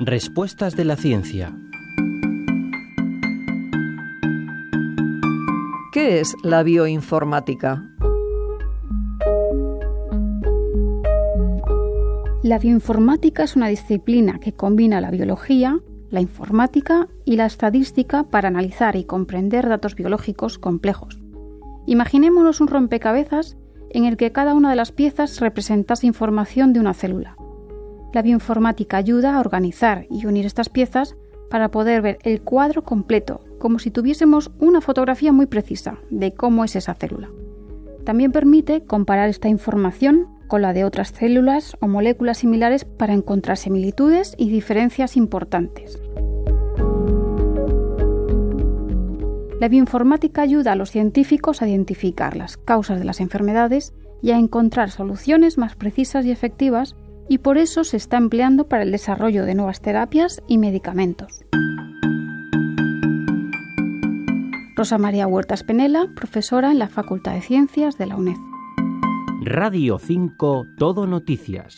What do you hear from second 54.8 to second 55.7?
soluciones